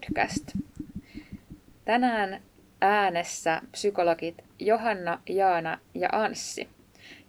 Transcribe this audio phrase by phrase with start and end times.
[0.00, 0.56] Podcast.
[1.84, 2.42] Tänään
[2.80, 6.68] äänessä psykologit Johanna, Jaana ja Anssi.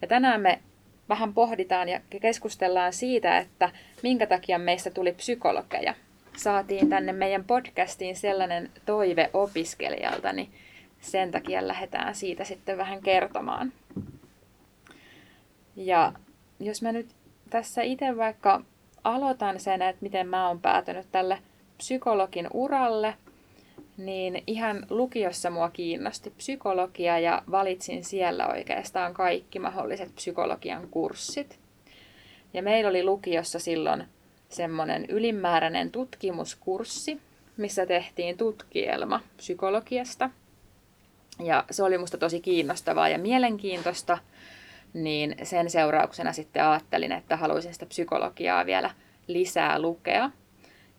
[0.02, 0.60] Ja tänään me
[1.08, 3.70] vähän pohditaan ja keskustellaan siitä, että
[4.02, 5.94] minkä takia meistä tuli psykologeja.
[6.36, 10.52] Saatiin tänne meidän podcastiin sellainen toive opiskelijalta, niin
[11.00, 13.72] sen takia lähdetään siitä sitten vähän kertomaan.
[15.76, 16.12] Ja
[16.60, 17.08] jos mä nyt
[17.50, 18.62] tässä itse vaikka
[19.04, 21.38] aloitan sen, että miten mä oon päätynyt tälle
[21.82, 23.14] psykologin uralle,
[23.96, 31.58] niin ihan lukiossa mua kiinnosti psykologia ja valitsin siellä oikeastaan kaikki mahdolliset psykologian kurssit.
[32.54, 34.04] Ja meillä oli lukiossa silloin
[34.48, 37.20] semmoinen ylimääräinen tutkimuskurssi,
[37.56, 40.30] missä tehtiin tutkielma psykologiasta.
[41.44, 44.18] Ja se oli musta tosi kiinnostavaa ja mielenkiintoista–
[44.92, 48.90] niin sen seurauksena sitten ajattelin, että haluaisin sitä psykologiaa vielä
[49.26, 50.30] lisää lukea.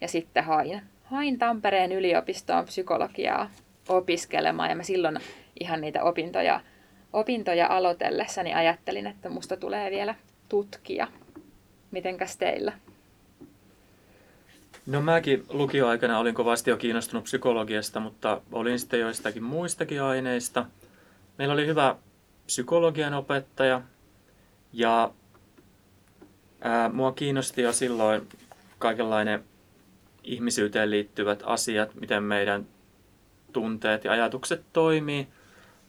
[0.03, 3.49] Ja sitten hain, hain Tampereen yliopistoon psykologiaa
[3.89, 5.19] opiskelemaan ja mä silloin
[5.59, 6.61] ihan niitä opintoja,
[7.13, 10.15] opintoja aloitellessani ajattelin, että musta tulee vielä
[10.49, 11.07] tutkija.
[11.91, 12.73] Mitenkäs teillä?
[14.85, 20.65] No mäkin lukioaikana olin kovasti jo kiinnostunut psykologiasta, mutta olin sitten joistakin muistakin aineista.
[21.37, 21.95] Meillä oli hyvä
[22.45, 23.81] psykologian opettaja
[24.73, 25.11] ja
[26.61, 28.29] ää, mua kiinnosti jo silloin
[28.79, 29.43] kaikenlainen
[30.23, 32.65] ihmisyyteen liittyvät asiat, miten meidän
[33.53, 35.27] tunteet ja ajatukset toimii.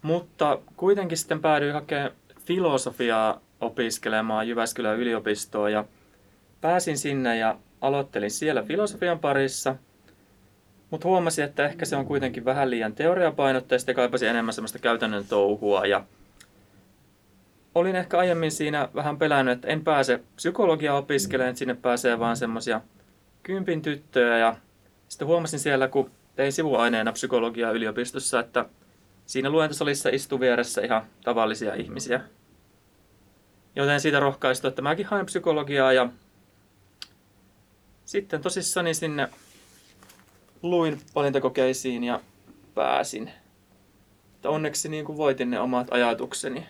[0.02, 2.10] Mutta kuitenkin sitten päädyin hakemaan
[2.46, 5.84] filosofiaa opiskelemaan Jyväskylän yliopistoon ja
[6.60, 9.76] pääsin sinne ja aloittelin siellä filosofian parissa.
[10.90, 15.24] Mutta huomasin, että ehkä se on kuitenkin vähän liian teoriapainotteista ja kaipasin enemmän semmoista käytännön
[15.28, 16.04] touhua ja
[17.74, 22.36] olin ehkä aiemmin siinä vähän pelännyt, että en pääse psykologia opiskelemaan, että sinne pääsee vaan
[22.36, 22.80] semmoisia
[23.44, 24.38] kympin tyttöjä.
[24.38, 24.56] Ja
[25.08, 28.64] sitten huomasin siellä, kun tein sivuaineena psykologiaa yliopistossa, että
[29.26, 32.20] siinä luentosalissa istui vieressä ihan tavallisia ihmisiä.
[33.76, 36.08] Joten siitä rohkaistu, että mäkin haen psykologiaa ja
[38.04, 39.28] sitten tosissani sinne
[40.62, 42.20] luin valintakokeisiin ja
[42.74, 43.30] pääsin.
[44.34, 46.66] Että onneksi niin kuin voitin ne omat ajatukseni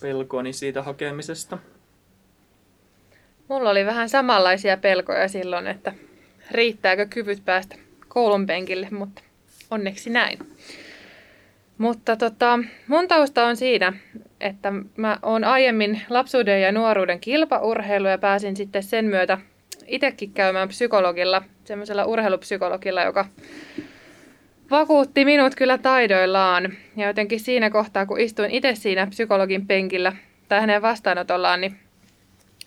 [0.00, 1.58] pelkoni siitä hakemisesta?
[3.48, 5.92] Mulla oli vähän samanlaisia pelkoja silloin, että
[6.50, 7.76] riittääkö kyvyt päästä
[8.08, 9.22] koulun penkille, mutta
[9.70, 10.38] onneksi näin.
[11.78, 13.92] Mutta tota, mun tausta on siinä,
[14.40, 19.38] että mä oon aiemmin lapsuuden ja nuoruuden kilpaurheilu ja pääsin sitten sen myötä
[19.86, 23.24] itsekin käymään psykologilla, semmoisella urheilupsykologilla, joka
[24.70, 26.72] vakuutti minut kyllä taidoillaan.
[26.96, 30.12] Ja jotenkin siinä kohtaa, kun istuin itse siinä psykologin penkillä
[30.48, 31.76] tai hänen vastaanotollaan, niin,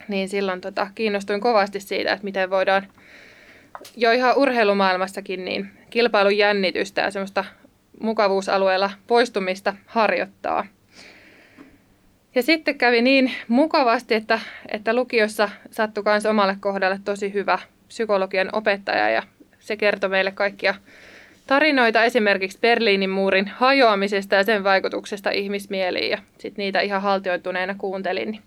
[0.08, 2.88] niin silloin tota, kiinnostuin kovasti siitä, että miten voidaan
[3.98, 7.46] jo ihan urheilumaailmassakin niin kilpailun jännitystä ja semmoista
[8.00, 10.66] mukavuusalueella poistumista harjoittaa.
[12.36, 14.40] Ja sitten kävi niin mukavasti, että,
[14.72, 19.24] että lukiossa sattui myös omalle kohdalle tosi hyvä psykologian opettaja ja
[19.60, 20.76] se kertoi meille kaikkia
[21.48, 28.32] tarinoita esimerkiksi Berliinin muurin hajoamisesta ja sen vaikutuksesta ihmismieliin ja sitten niitä ihan haltioituneena kuuntelin.
[28.32, 28.42] Niin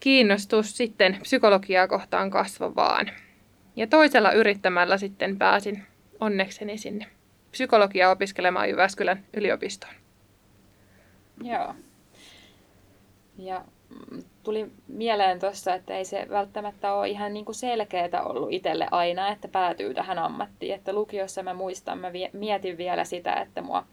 [0.00, 3.10] kiinnostus sitten psykologiaa kohtaan kasvavaan.
[3.76, 5.82] Ja toisella yrittämällä sitten pääsin
[6.20, 7.06] onnekseni sinne
[7.50, 9.94] psykologiaa opiskelemaan Jyväskylän yliopistoon.
[11.42, 11.74] Joo.
[13.38, 13.64] Ja
[14.42, 19.28] tuli mieleen tuossa, että ei se välttämättä ole ihan niin kuin selkeää ollut itselle aina,
[19.28, 20.74] että päätyy tähän ammattiin.
[20.74, 23.86] Että lukiossa mä muistan, mä mietin vielä sitä, että mua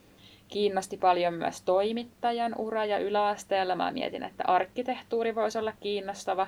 [0.48, 3.76] kiinnosti paljon myös toimittajan ura ja yläasteella.
[3.76, 6.46] Mä mietin, että arkkitehtuuri voisi olla kiinnostava.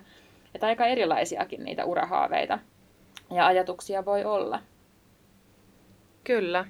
[0.54, 2.58] Että aika erilaisiakin niitä urahaaveita
[3.34, 4.58] ja ajatuksia voi olla.
[6.24, 6.64] Kyllä.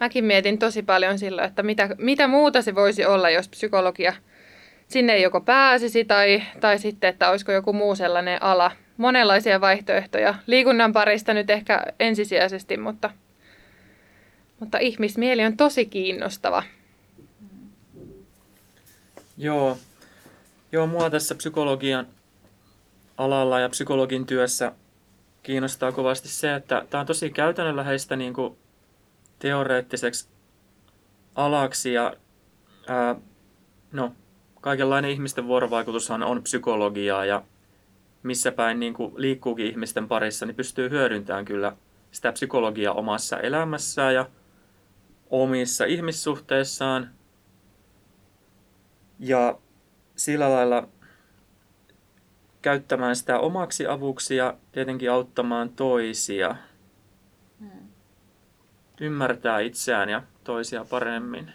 [0.00, 4.12] Mäkin mietin tosi paljon silloin, että mitä, mitä muuta se voisi olla, jos psykologia–
[4.90, 8.72] sinne joko pääsisi tai, tai sitten, että olisiko joku muu sellainen ala.
[8.96, 10.34] Monenlaisia vaihtoehtoja.
[10.46, 13.10] Liikunnan parista nyt ehkä ensisijaisesti, mutta,
[14.60, 16.62] mutta ihmismieli on tosi kiinnostava.
[19.36, 19.78] Joo.
[20.72, 22.06] Joo, mua tässä psykologian
[23.18, 24.72] alalla ja psykologin työssä
[25.42, 28.58] kiinnostaa kovasti se, että tämä on tosi käytännönläheistä niin kuin
[29.38, 30.28] teoreettiseksi
[31.34, 32.14] alaksi ja
[32.88, 33.16] ää,
[33.92, 34.12] no,
[34.60, 37.42] kaikenlainen ihmisten vuorovaikutushan on psykologiaa ja
[38.22, 41.76] missä päin niin kuin liikkuukin ihmisten parissa, niin pystyy hyödyntämään kyllä
[42.10, 44.26] sitä psykologiaa omassa elämässään ja
[45.30, 47.10] omissa ihmissuhteissaan.
[49.18, 49.58] Ja
[50.16, 50.88] sillä lailla
[52.62, 56.56] käyttämään sitä omaksi avuksi ja tietenkin auttamaan toisia.
[57.60, 57.88] Hmm.
[59.00, 61.52] ymmärtää itseään ja toisia paremmin.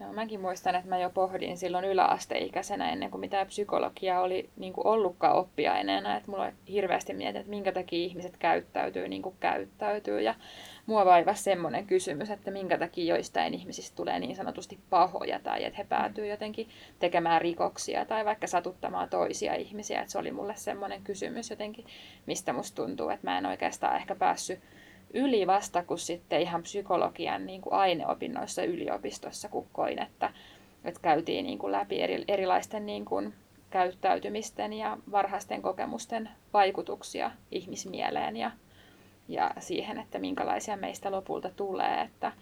[0.00, 4.72] Joo, mäkin muistan, että mä jo pohdin silloin yläasteikäisenä ennen kuin mitään psykologiaa oli niin
[4.72, 6.16] kuin ollutkaan oppiaineena.
[6.16, 10.20] Että mulla hirveästi mietin, että minkä takia ihmiset käyttäytyy niin kuin käyttäytyy.
[10.20, 10.34] Ja
[10.86, 15.76] mua vaivasi semmoinen kysymys, että minkä takia joistain ihmisistä tulee niin sanotusti pahoja tai että
[15.76, 20.00] he päätyy jotenkin tekemään rikoksia tai vaikka satuttamaan toisia ihmisiä.
[20.00, 21.86] Että se oli mulle semmoinen kysymys jotenkin,
[22.26, 24.60] mistä musta tuntuu, että mä en oikeastaan ehkä päässyt
[25.14, 30.30] yli vasta kuin sitten ihan psykologian niin kuin aineopinnoissa yliopistossa, kun koin, että,
[30.84, 33.34] että käytiin niin kuin läpi eri, erilaisten niin kuin
[33.70, 38.50] käyttäytymisten ja varhaisten kokemusten vaikutuksia ihmismieleen ja,
[39.28, 42.00] ja siihen, että minkälaisia meistä lopulta tulee.
[42.00, 42.32] Että,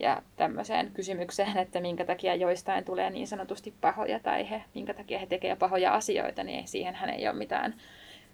[0.00, 5.18] ja tämmöiseen kysymykseen, että minkä takia joistain tulee niin sanotusti pahoja tai he, minkä takia
[5.18, 7.74] he tekevät pahoja asioita, niin siihen hän ei ole mitään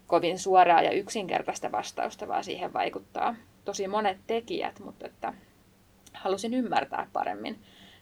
[0.07, 3.35] kovin suoraa ja yksinkertaista vastausta, vaan siihen vaikuttaa
[3.65, 5.33] tosi monet tekijät, mutta että
[6.13, 7.59] halusin ymmärtää paremmin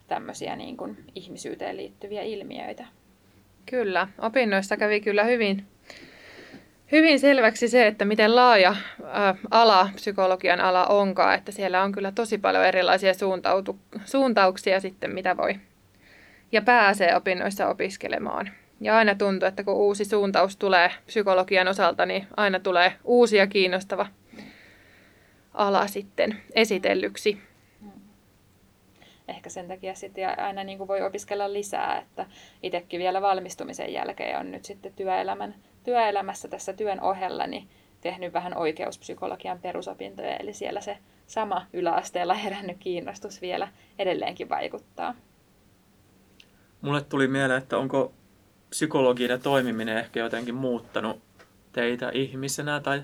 [0.07, 2.85] tämmöisiä niin kuin ihmisyyteen liittyviä ilmiöitä.
[3.65, 5.65] Kyllä, opinnoissa kävi kyllä hyvin,
[6.91, 8.75] hyvin selväksi se, että miten laaja
[9.51, 15.37] ala, psykologian ala onkaan, että siellä on kyllä tosi paljon erilaisia suuntautu, suuntauksia sitten, mitä
[15.37, 15.55] voi
[16.51, 18.49] ja pääsee opinnoissa opiskelemaan.
[18.81, 23.47] Ja aina tuntuu, että kun uusi suuntaus tulee psykologian osalta, niin aina tulee uusi ja
[23.47, 24.07] kiinnostava
[25.53, 27.50] ala sitten esitellyksi.
[29.27, 32.25] Ehkä sen takia sitten aina niin kuin voi opiskella lisää, että
[32.63, 37.69] itsekin vielä valmistumisen jälkeen on nyt sitten työelämän, työelämässä tässä työn ohella niin
[38.01, 40.97] tehnyt vähän oikeuspsykologian perusopintoja, eli siellä se
[41.27, 43.67] sama yläasteella herännyt kiinnostus vielä
[43.99, 45.15] edelleenkin vaikuttaa.
[46.81, 48.13] Mulle tuli mieleen, että onko
[48.69, 51.21] psykologinen toimiminen ehkä jotenkin muuttanut
[51.71, 53.01] teitä ihmisenä tai.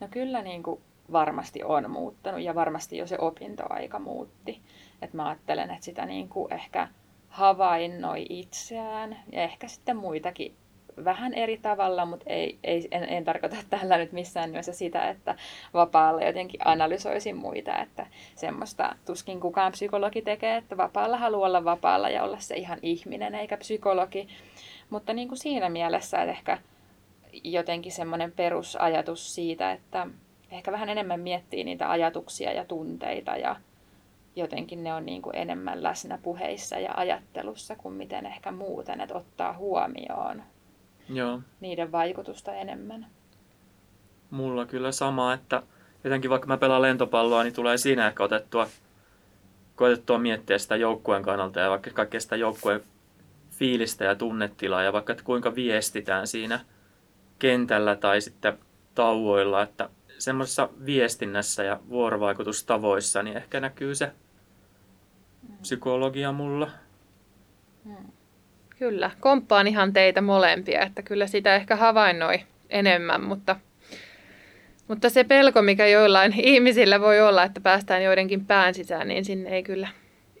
[0.00, 0.80] No kyllä niin kuin
[1.12, 4.62] varmasti on muuttanut ja varmasti jo se opintoaika muutti.
[5.02, 6.88] Et mä ajattelen, että sitä niin kuin ehkä
[7.28, 10.56] havainnoi itseään ja ehkä sitten muitakin
[11.04, 15.34] vähän eri tavalla, mutta ei, ei, en, en tarkoita tällä nyt missään nimessä sitä, että
[15.74, 22.08] vapaalla jotenkin analysoisin muita, että semmoista tuskin kukaan psykologi tekee, että vapaalla haluaa olla vapaalla
[22.08, 24.28] ja olla se ihan ihminen eikä psykologi,
[24.90, 26.58] mutta niin kuin siinä mielessä, että ehkä
[27.44, 30.06] jotenkin semmoinen perusajatus siitä, että
[30.50, 33.56] ehkä vähän enemmän miettii niitä ajatuksia ja tunteita ja
[34.36, 39.14] jotenkin ne on niin kuin enemmän läsnä puheissa ja ajattelussa kuin miten ehkä muuten, että
[39.14, 40.42] ottaa huomioon
[41.08, 41.40] Joo.
[41.60, 43.06] niiden vaikutusta enemmän.
[44.30, 45.62] Mulla kyllä sama, että
[46.04, 48.68] jotenkin vaikka mä pelaan lentopalloa, niin tulee siinä ehkä otettua,
[49.76, 52.80] koetettua miettiä sitä joukkueen kannalta ja vaikka kaikkea sitä joukkueen
[53.50, 56.60] fiilistä ja tunnetilaa ja vaikka että kuinka viestitään siinä–
[57.38, 58.58] kentällä tai sitten
[58.94, 64.12] tauoilla, että semmoisessa viestinnässä ja vuorovaikutustavoissa niin ehkä näkyy se
[65.62, 66.70] psykologia mulla.
[67.84, 67.96] Hmm.
[68.78, 72.40] Kyllä, komppaan ihan teitä molempia, että kyllä sitä ehkä havainnoi
[72.70, 73.56] enemmän, mutta,
[74.88, 79.50] mutta se pelko, mikä joillain ihmisillä voi olla, että päästään joidenkin pään sisään, niin sinne
[79.50, 79.88] ei kyllä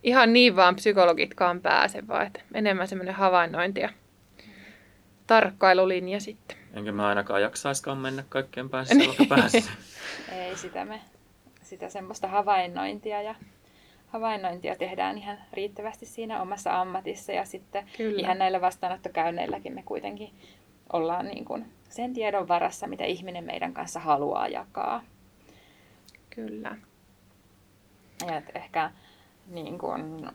[0.02, 3.88] ihan niin vaan psykologitkaan pääse, vaan että enemmän semmoinen havainnointi ja
[5.26, 6.56] tarkkailulinja sitten.
[6.74, 9.72] Enkä mä ainakaan jaksaiskaan mennä kaikkien päässä, vaikka päässä.
[10.32, 11.00] Ei sitä me,
[11.62, 13.34] sitä semmoista havainnointia ja
[14.06, 18.20] havainnointia tehdään ihan riittävästi siinä omassa ammatissa ja sitten Kyllä.
[18.20, 20.30] ihan näillä vastaanottokäynneilläkin me kuitenkin
[20.92, 25.02] ollaan niin kuin sen tiedon varassa, mitä ihminen meidän kanssa haluaa jakaa.
[26.30, 26.76] Kyllä.
[28.26, 28.90] Ja ehkä
[29.46, 30.30] niin kuin,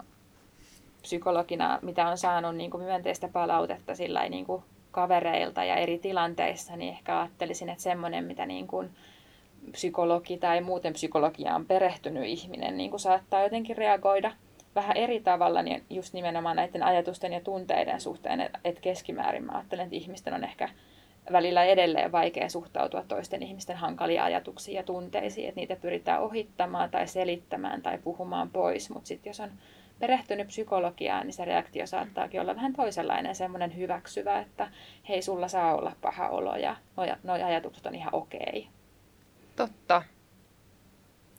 [1.01, 6.75] psykologina, mitä on saanut niin kuin myönteistä palautetta sillä niin kuin kavereilta ja eri tilanteissa,
[6.75, 8.89] niin ehkä ajattelisin, että semmoinen, mitä niin kuin
[9.71, 14.31] psykologi tai muuten psykologiaan perehtynyt ihminen niin kuin saattaa jotenkin reagoida
[14.75, 19.83] vähän eri tavalla, niin just nimenomaan näiden ajatusten ja tunteiden suhteen, että keskimäärin mä ajattelen,
[19.83, 20.69] että ihmisten on ehkä
[21.31, 27.07] välillä edelleen vaikea suhtautua toisten ihmisten hankaliin ajatuksiin ja tunteisiin, että niitä pyritään ohittamaan tai
[27.07, 29.51] selittämään tai puhumaan pois, mutta sitten jos on
[30.01, 34.67] perehtynyt psykologiaan, niin se reaktio saattaakin olla vähän toisenlainen, semmoinen hyväksyvä, että
[35.09, 36.75] hei, sulla saa olla paha olo ja
[37.23, 38.67] nuo ajatukset on ihan okei.
[39.55, 40.03] Totta.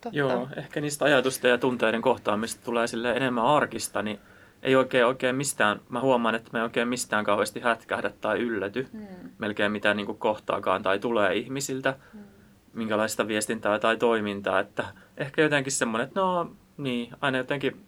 [0.01, 0.19] Totta.
[0.19, 4.19] Joo, ehkä niistä ajatusten ja tunteiden kohtaamista tulee sille enemmän arkista, niin
[4.63, 8.89] ei oikein, oikein mistään, mä huomaan, että me ei oikein mistään kauheasti hätkähdä tai ylläty
[8.93, 9.31] hmm.
[9.39, 12.21] melkein mitä niin kohtaakaan tai tulee ihmisiltä, hmm.
[12.73, 14.85] minkälaista viestintää tai toimintaa, että
[15.17, 17.87] ehkä jotenkin semmoinen, että no niin, aina jotenkin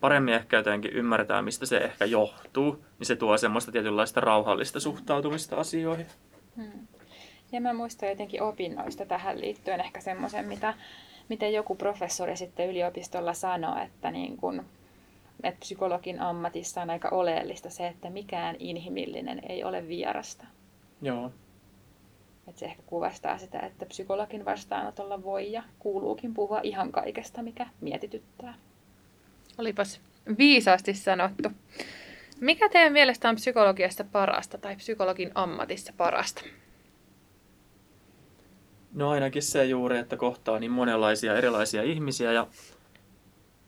[0.00, 5.56] paremmin ehkä jotenkin ymmärretään, mistä se ehkä johtuu, niin se tuo semmoista tietynlaista rauhallista suhtautumista
[5.56, 6.06] asioihin.
[6.56, 6.86] Hmm.
[7.52, 10.74] Ja mä muistan jotenkin opinnoista tähän liittyen ehkä semmoisen, mitä,
[11.28, 14.64] miten joku professori sitten yliopistolla sanoi, että, niin kun,
[15.42, 20.46] että psykologin ammatissa on aika oleellista se, että mikään inhimillinen ei ole vierasta.
[21.02, 21.30] Joo.
[22.48, 27.66] Että se ehkä kuvastaa sitä, että psykologin vastaanotolla voi ja kuuluukin puhua ihan kaikesta, mikä
[27.80, 28.54] mietityttää.
[29.58, 30.00] Olipas
[30.38, 31.48] viisaasti sanottu.
[32.40, 36.42] Mikä teidän mielestä on psykologiasta parasta tai psykologin ammatissa parasta?
[38.94, 42.46] No ainakin se juuri, että kohtaa niin monenlaisia erilaisia ihmisiä ja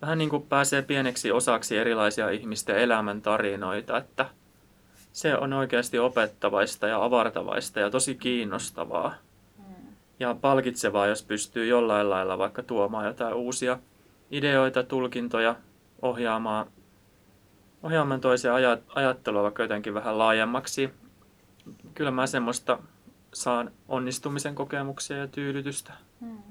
[0.02, 4.26] vähän niin kuin pääsee pieneksi osaksi erilaisia ihmisten elämäntarinoita, että
[5.12, 9.14] se on oikeasti opettavaista ja avartavaista ja tosi kiinnostavaa.
[10.20, 13.78] Ja palkitsevaa, jos pystyy jollain lailla vaikka tuomaan jotain uusia
[14.30, 15.56] ideoita, tulkintoja,
[16.02, 16.66] ohjaamaan,
[17.82, 18.52] ohjaamaan toisen
[18.94, 20.90] ajattelua vaikka jotenkin vähän laajemmaksi.
[21.94, 22.78] Kyllä mä semmoista
[23.34, 25.92] saan onnistumisen kokemuksia ja tyydytystä.
[26.20, 26.42] Hmm.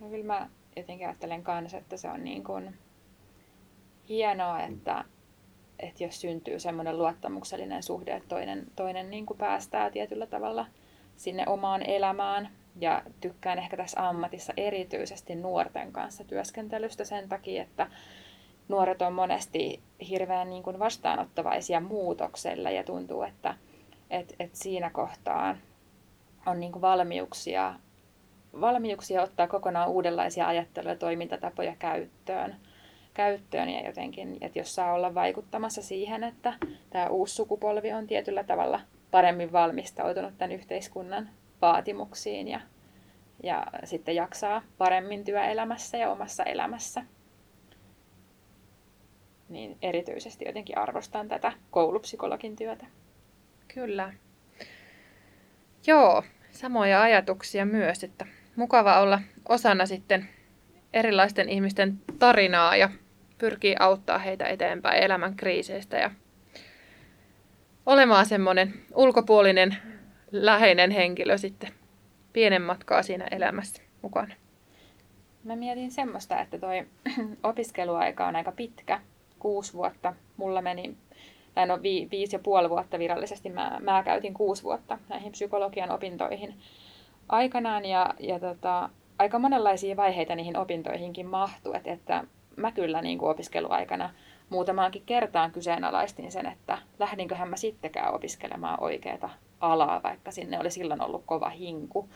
[0.00, 2.78] No kyllä mä jotenkin ajattelen kanssa, että se on niin kuin
[4.08, 5.04] hienoa, että,
[5.78, 10.66] että jos syntyy semmoinen luottamuksellinen suhde, että toinen, toinen niin kuin päästää tietyllä tavalla
[11.16, 12.50] sinne omaan elämään.
[12.80, 17.86] Ja tykkään ehkä tässä ammatissa erityisesti nuorten kanssa työskentelystä sen takia, että
[18.68, 23.54] nuoret on monesti hirveän niin kuin vastaanottavaisia muutokselle ja tuntuu, että
[24.10, 25.56] et, et siinä kohtaa
[26.46, 27.74] on niin kuin valmiuksia,
[28.60, 32.56] valmiuksia ottaa kokonaan uudenlaisia ajattelu- ja toimintatapoja käyttöön.
[33.14, 36.54] käyttöön ja jotenkin, että jos saa olla vaikuttamassa siihen, että
[36.90, 38.80] tämä uusi sukupolvi on tietyllä tavalla
[39.10, 41.28] paremmin valmistautunut tämän yhteiskunnan
[41.62, 42.60] vaatimuksiin ja,
[43.42, 47.04] ja sitten jaksaa paremmin työelämässä ja omassa elämässä.
[49.48, 52.86] Niin erityisesti jotenkin arvostan tätä koulupsykologin työtä.
[53.74, 54.12] Kyllä.
[55.86, 60.28] Joo, samoja ajatuksia myös, että mukava olla osana sitten
[60.92, 62.90] erilaisten ihmisten tarinaa ja
[63.38, 66.10] pyrkii auttaa heitä eteenpäin elämän kriiseistä ja
[67.86, 69.76] olemaan semmoinen ulkopuolinen
[70.44, 71.72] läheinen henkilö sitten
[72.32, 74.34] pienen matkaa siinä elämässä mukana.
[75.44, 76.86] Mä mietin semmoista, että toi
[77.42, 79.00] opiskeluaika on aika pitkä,
[79.38, 80.14] kuusi vuotta.
[80.36, 80.96] Mulla meni
[81.56, 85.90] tai no vi, viisi ja puoli vuotta virallisesti, mä, mä käytin kuusi vuotta näihin psykologian
[85.90, 86.54] opintoihin
[87.28, 92.24] aikanaan ja, ja tota, aika monenlaisia vaiheita niihin opintoihinkin mahtuu, että, että
[92.56, 94.10] mä kyllä niin kuin opiskeluaikana
[94.48, 101.02] muutamaankin kertaan kyseenalaistin sen, että lähdinköhän mä sittenkään opiskelemaan oikeata alaa, vaikka sinne oli silloin
[101.02, 102.08] ollut kova hinku.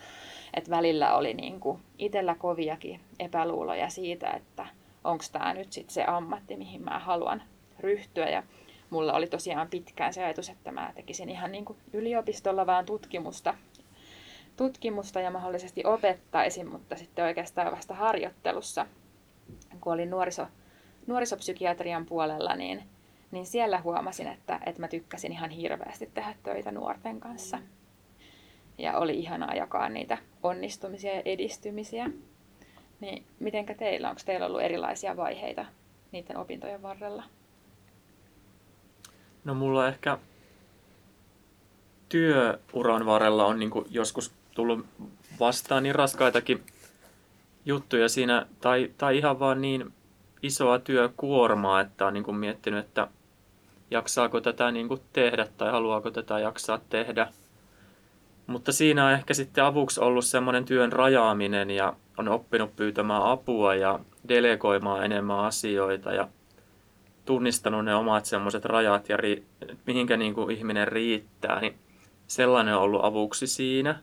[0.53, 4.67] Et välillä oli niin kuin itsellä koviakin epäluuloja siitä, että
[5.03, 7.43] onko tämä nyt sitten se ammatti, mihin mä haluan
[7.79, 8.29] ryhtyä.
[8.29, 8.43] Ja
[8.89, 13.53] mulla oli tosiaan pitkään se ajatus, että mä tekisin ihan niin kuin yliopistolla vaan tutkimusta,
[14.57, 18.85] tutkimusta ja mahdollisesti opettaisin, mutta sitten oikeastaan vasta harjoittelussa,
[19.81, 20.47] kun olin nuoriso,
[21.07, 22.83] nuorisopsykiatrian puolella, niin,
[23.31, 27.59] niin siellä huomasin, että, että mä tykkäsin ihan hirveästi tehdä töitä nuorten kanssa.
[28.77, 32.09] Ja oli ihanaa jakaa niitä onnistumisia ja edistymisiä.
[32.99, 35.65] Niin mitenkä teillä, onko teillä ollut erilaisia vaiheita
[36.11, 37.23] niiden opintojen varrella?
[39.43, 40.17] No mulla ehkä
[42.09, 44.85] työuran varrella on niin joskus tullut
[45.39, 46.63] vastaan niin raskaitakin
[47.65, 49.93] juttuja siinä, tai, tai ihan vaan niin
[50.43, 53.07] isoa työkuormaa, että on niin miettinyt, että
[53.91, 57.27] jaksaako tätä niin tehdä tai haluaako tätä jaksaa tehdä.
[58.47, 63.75] Mutta siinä on ehkä sitten avuksi ollut semmoinen työn rajaaminen ja on oppinut pyytämään apua
[63.75, 66.27] ja delegoimaan enemmän asioita ja
[67.25, 69.43] tunnistanut ne omat semmoiset rajat ja ri,
[69.85, 71.75] mihinkä niin kuin ihminen riittää, niin
[72.27, 73.99] sellainen on ollut avuksi siinä.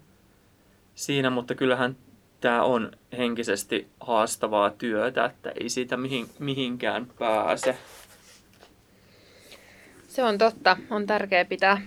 [0.94, 1.96] siinä mutta kyllähän
[2.40, 7.78] tämä on henkisesti haastavaa työtä, että ei siitä mihin, mihinkään pääse.
[10.18, 10.76] Se on totta.
[10.90, 11.80] On tärkeää pitää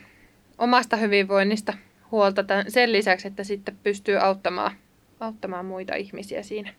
[0.58, 1.74] omasta hyvinvoinnista
[2.12, 4.72] huolta sen lisäksi, että sitten pystyy auttamaan,
[5.20, 6.74] auttamaan muita ihmisiä siinä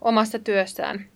[0.00, 1.06] omassa työssään.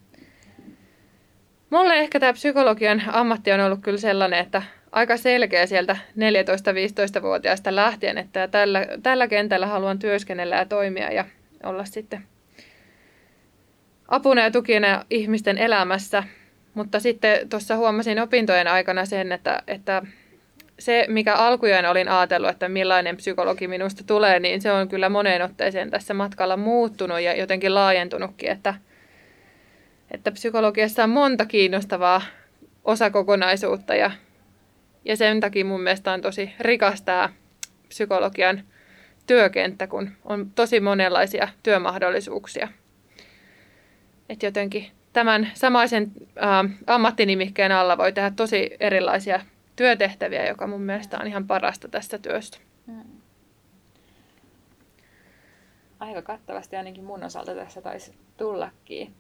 [1.71, 4.63] Mulle ehkä tämä psykologian ammatti on ollut kyllä sellainen, että
[4.93, 11.25] aika selkeä sieltä 14-15-vuotiaasta lähtien, että tällä, tällä kentällä haluan työskennellä ja toimia ja
[11.63, 12.23] olla sitten
[14.09, 16.23] apuna ja tukina ihmisten elämässä.
[16.77, 20.03] Mutta sitten tuossa huomasin opintojen aikana sen, että, että
[20.79, 25.43] se, mikä alkujen olin ajatellut, että millainen psykologi minusta tulee, niin se on kyllä moneen
[25.43, 28.75] otteeseen tässä matkalla muuttunut ja jotenkin laajentunutkin, että–
[30.11, 32.23] että psykologiassa on monta kiinnostavaa
[32.85, 34.11] osakokonaisuutta ja,
[35.05, 37.29] ja sen takia mun mielestä on tosi rikas tämä
[37.89, 38.65] psykologian
[39.27, 42.69] työkenttä, kun on tosi monenlaisia työmahdollisuuksia.
[44.29, 44.87] Et jotenkin
[45.17, 49.41] tämän samaisen ä, ammattinimikkeen alla voi tehdä tosi erilaisia
[49.77, 52.59] työtehtäviä, joka mun mielestä on ihan parasta tästä työstä.
[52.87, 53.21] Hmm.
[56.01, 59.15] Aika kattavasti ainakin mun osalta tässä taisi tullakin.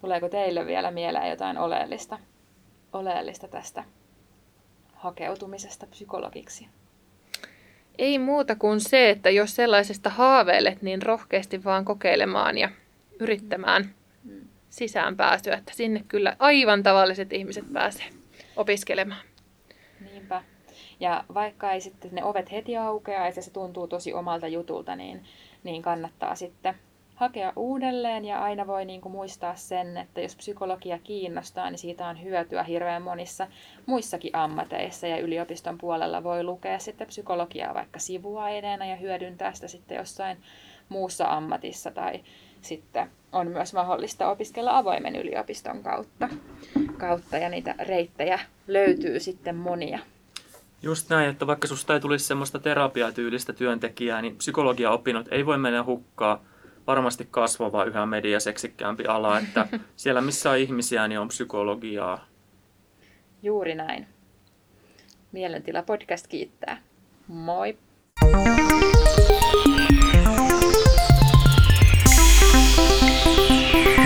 [0.00, 2.18] Tuleeko teille vielä mieleen jotain oleellista,
[2.92, 3.84] oleellista tästä
[4.94, 6.68] hakeutumisesta psykologiksi?
[7.98, 12.68] Ei muuta kuin se, että jos sellaisesta haaveilet, niin rohkeasti vaan kokeilemaan ja
[13.20, 14.03] yrittämään mm.
[14.74, 18.06] Sisäänpääsyä, että sinne kyllä aivan tavalliset ihmiset pääsee
[18.56, 19.20] opiskelemaan.
[20.00, 20.42] Niinpä.
[21.00, 25.24] Ja vaikka ei sitten ne ovet heti aukea ja se tuntuu tosi omalta jutulta, niin,
[25.64, 26.74] niin kannattaa sitten
[27.14, 32.06] hakea uudelleen ja aina voi niin kuin muistaa sen, että jos psykologia kiinnostaa, niin siitä
[32.06, 33.46] on hyötyä hirveän monissa
[33.86, 39.96] muissakin ammateissa ja yliopiston puolella voi lukea sitten psykologiaa vaikka sivuaineena ja hyödyntää sitä sitten
[39.96, 40.36] jossain
[40.88, 42.20] muussa ammatissa tai
[42.64, 46.28] sitten on myös mahdollista opiskella avoimen yliopiston kautta,
[46.98, 49.98] kautta ja niitä reittejä löytyy sitten monia.
[50.82, 55.84] Just näin, että vaikka susta ei tulisi semmoista terapiatyylistä työntekijää, niin psykologiaopinnot ei voi mennä
[55.84, 56.38] hukkaan
[56.86, 62.26] varmasti kasvava yhä mediaseksikkäämpi ala, että siellä missä on ihmisiä, niin on psykologiaa.
[63.42, 64.06] Juuri näin.
[65.32, 66.82] Mielentila podcast kiittää.
[67.28, 67.78] Moi!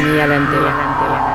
[0.08, 0.72] Mielentila.
[0.72, 1.27] Mielentila.